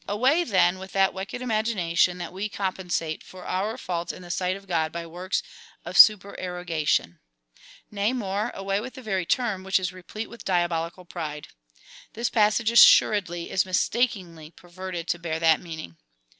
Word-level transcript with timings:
Away, 0.09 0.43
then, 0.43 0.79
with 0.79 0.93
that 0.93 1.13
wicked 1.13 1.43
imagination,^ 1.43 2.17
that 2.17 2.33
we 2.33 2.49
compensate 2.49 3.21
for 3.21 3.45
our 3.45 3.77
faults 3.77 4.11
in 4.11 4.23
the 4.23 4.31
sight 4.31 4.55
of 4.55 4.65
God 4.65 4.91
by 4.91 5.05
works 5.05 5.43
of 5.85 5.95
supererogation 5.95 7.19
!^ 5.95 7.19
Nay 7.91 8.11
more, 8.11 8.49
away 8.55 8.79
with 8.79 8.95
the 8.95 9.03
very 9.03 9.27
term, 9.27 9.63
Avhicli 9.63 9.77
is 9.79 9.93
replete 9.93 10.27
with 10.27 10.43
diabolical 10.43 11.05
pride.^ 11.05 11.49
This 12.13 12.31
passage, 12.31 12.71
assuredly, 12.71 13.51
is 13.51 13.63
mistakingly 13.63 14.49
perverted 14.49 15.07
to 15.07 15.19
bear 15.19 15.39
that 15.39 15.61
meaning. 15.61 15.97